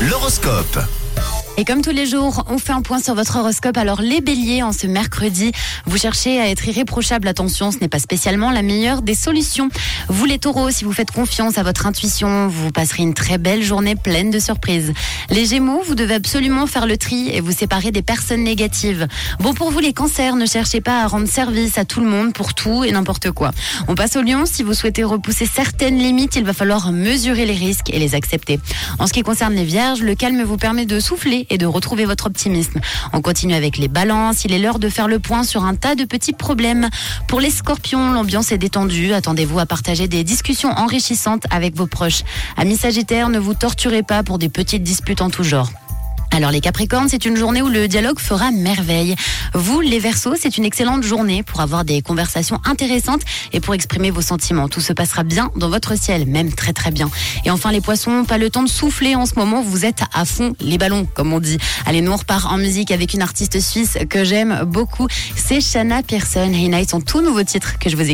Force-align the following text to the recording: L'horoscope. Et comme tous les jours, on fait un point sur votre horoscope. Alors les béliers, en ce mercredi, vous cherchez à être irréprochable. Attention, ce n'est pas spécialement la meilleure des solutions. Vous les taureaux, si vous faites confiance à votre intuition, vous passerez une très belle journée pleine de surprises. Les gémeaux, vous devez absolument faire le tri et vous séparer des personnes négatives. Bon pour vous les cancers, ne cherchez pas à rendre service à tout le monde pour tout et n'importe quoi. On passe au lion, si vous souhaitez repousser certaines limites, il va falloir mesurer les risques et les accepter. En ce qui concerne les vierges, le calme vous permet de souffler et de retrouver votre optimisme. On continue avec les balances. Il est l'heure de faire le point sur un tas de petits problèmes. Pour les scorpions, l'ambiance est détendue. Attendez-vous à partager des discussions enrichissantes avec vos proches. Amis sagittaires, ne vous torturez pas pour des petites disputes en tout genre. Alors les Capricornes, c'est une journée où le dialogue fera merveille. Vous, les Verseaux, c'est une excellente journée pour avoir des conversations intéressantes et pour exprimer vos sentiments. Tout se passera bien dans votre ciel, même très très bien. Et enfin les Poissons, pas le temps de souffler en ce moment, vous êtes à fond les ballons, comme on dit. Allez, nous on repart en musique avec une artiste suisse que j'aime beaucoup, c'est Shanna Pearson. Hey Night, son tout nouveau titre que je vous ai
L'horoscope. 0.00 1.05
Et 1.58 1.64
comme 1.64 1.80
tous 1.80 1.90
les 1.90 2.04
jours, 2.04 2.44
on 2.50 2.58
fait 2.58 2.74
un 2.74 2.82
point 2.82 3.00
sur 3.00 3.14
votre 3.14 3.36
horoscope. 3.36 3.78
Alors 3.78 4.02
les 4.02 4.20
béliers, 4.20 4.62
en 4.62 4.72
ce 4.72 4.86
mercredi, 4.86 5.52
vous 5.86 5.96
cherchez 5.96 6.38
à 6.38 6.50
être 6.50 6.68
irréprochable. 6.68 7.26
Attention, 7.28 7.72
ce 7.72 7.78
n'est 7.78 7.88
pas 7.88 7.98
spécialement 7.98 8.50
la 8.50 8.60
meilleure 8.60 9.00
des 9.00 9.14
solutions. 9.14 9.70
Vous 10.08 10.26
les 10.26 10.38
taureaux, 10.38 10.70
si 10.70 10.84
vous 10.84 10.92
faites 10.92 11.10
confiance 11.10 11.56
à 11.56 11.62
votre 11.62 11.86
intuition, 11.86 12.46
vous 12.48 12.70
passerez 12.72 13.04
une 13.04 13.14
très 13.14 13.38
belle 13.38 13.62
journée 13.62 13.96
pleine 13.96 14.30
de 14.30 14.38
surprises. 14.38 14.92
Les 15.30 15.46
gémeaux, 15.46 15.82
vous 15.86 15.94
devez 15.94 16.16
absolument 16.16 16.66
faire 16.66 16.86
le 16.86 16.98
tri 16.98 17.30
et 17.30 17.40
vous 17.40 17.52
séparer 17.52 17.90
des 17.90 18.02
personnes 18.02 18.44
négatives. 18.44 19.08
Bon 19.40 19.54
pour 19.54 19.70
vous 19.70 19.78
les 19.80 19.94
cancers, 19.94 20.36
ne 20.36 20.44
cherchez 20.44 20.82
pas 20.82 21.04
à 21.04 21.06
rendre 21.06 21.26
service 21.26 21.78
à 21.78 21.86
tout 21.86 22.00
le 22.00 22.06
monde 22.06 22.34
pour 22.34 22.52
tout 22.52 22.84
et 22.84 22.92
n'importe 22.92 23.30
quoi. 23.30 23.52
On 23.88 23.94
passe 23.94 24.16
au 24.16 24.22
lion, 24.22 24.44
si 24.44 24.62
vous 24.62 24.74
souhaitez 24.74 25.04
repousser 25.04 25.46
certaines 25.46 25.96
limites, 25.96 26.36
il 26.36 26.44
va 26.44 26.52
falloir 26.52 26.92
mesurer 26.92 27.46
les 27.46 27.54
risques 27.54 27.88
et 27.88 27.98
les 27.98 28.14
accepter. 28.14 28.60
En 28.98 29.06
ce 29.06 29.14
qui 29.14 29.22
concerne 29.22 29.54
les 29.54 29.64
vierges, 29.64 30.02
le 30.02 30.14
calme 30.14 30.42
vous 30.42 30.58
permet 30.58 30.84
de 30.84 31.00
souffler 31.00 31.45
et 31.50 31.58
de 31.58 31.66
retrouver 31.66 32.04
votre 32.04 32.26
optimisme. 32.26 32.80
On 33.12 33.20
continue 33.20 33.54
avec 33.54 33.78
les 33.78 33.88
balances. 33.88 34.44
Il 34.44 34.52
est 34.52 34.58
l'heure 34.58 34.78
de 34.78 34.88
faire 34.88 35.08
le 35.08 35.18
point 35.18 35.42
sur 35.42 35.64
un 35.64 35.74
tas 35.74 35.94
de 35.94 36.04
petits 36.04 36.32
problèmes. 36.32 36.88
Pour 37.28 37.40
les 37.40 37.50
scorpions, 37.50 38.12
l'ambiance 38.12 38.52
est 38.52 38.58
détendue. 38.58 39.12
Attendez-vous 39.12 39.58
à 39.58 39.66
partager 39.66 40.08
des 40.08 40.24
discussions 40.24 40.70
enrichissantes 40.70 41.44
avec 41.50 41.76
vos 41.76 41.86
proches. 41.86 42.22
Amis 42.56 42.76
sagittaires, 42.76 43.28
ne 43.28 43.38
vous 43.38 43.54
torturez 43.54 44.02
pas 44.02 44.22
pour 44.22 44.38
des 44.38 44.48
petites 44.48 44.82
disputes 44.82 45.22
en 45.22 45.30
tout 45.30 45.44
genre. 45.44 45.70
Alors 46.36 46.50
les 46.50 46.60
Capricornes, 46.60 47.08
c'est 47.08 47.24
une 47.24 47.34
journée 47.34 47.62
où 47.62 47.68
le 47.68 47.88
dialogue 47.88 48.18
fera 48.18 48.50
merveille. 48.50 49.16
Vous, 49.54 49.80
les 49.80 49.98
Verseaux, 49.98 50.34
c'est 50.38 50.58
une 50.58 50.66
excellente 50.66 51.02
journée 51.02 51.42
pour 51.42 51.62
avoir 51.62 51.82
des 51.82 52.02
conversations 52.02 52.60
intéressantes 52.66 53.22
et 53.54 53.60
pour 53.60 53.72
exprimer 53.72 54.10
vos 54.10 54.20
sentiments. 54.20 54.68
Tout 54.68 54.82
se 54.82 54.92
passera 54.92 55.22
bien 55.22 55.50
dans 55.56 55.70
votre 55.70 55.96
ciel, 55.96 56.26
même 56.26 56.52
très 56.52 56.74
très 56.74 56.90
bien. 56.90 57.08
Et 57.46 57.50
enfin 57.50 57.72
les 57.72 57.80
Poissons, 57.80 58.26
pas 58.26 58.36
le 58.36 58.50
temps 58.50 58.62
de 58.62 58.68
souffler 58.68 59.14
en 59.14 59.24
ce 59.24 59.36
moment, 59.36 59.62
vous 59.62 59.86
êtes 59.86 60.02
à 60.12 60.26
fond 60.26 60.52
les 60.60 60.76
ballons, 60.76 61.06
comme 61.14 61.32
on 61.32 61.40
dit. 61.40 61.56
Allez, 61.86 62.02
nous 62.02 62.12
on 62.12 62.16
repart 62.16 62.52
en 62.52 62.58
musique 62.58 62.90
avec 62.90 63.14
une 63.14 63.22
artiste 63.22 63.58
suisse 63.58 63.96
que 64.10 64.22
j'aime 64.22 64.64
beaucoup, 64.66 65.08
c'est 65.36 65.62
Shanna 65.62 66.02
Pearson. 66.02 66.52
Hey 66.52 66.68
Night, 66.68 66.90
son 66.90 67.00
tout 67.00 67.22
nouveau 67.22 67.44
titre 67.44 67.78
que 67.78 67.88
je 67.88 67.96
vous 67.96 68.02
ai 68.02 68.04